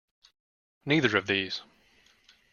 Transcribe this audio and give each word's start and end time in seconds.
Neither 0.83 1.15
of 1.15 1.27
these. 1.27 1.61